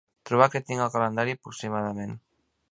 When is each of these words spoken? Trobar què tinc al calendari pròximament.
Trobar 0.29 0.47
què 0.53 0.61
tinc 0.69 0.85
al 0.85 0.89
calendari 0.95 1.37
pròximament. 1.45 2.19